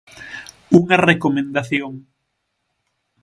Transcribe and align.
Unha 0.79 0.97
recomendación. 1.09 1.91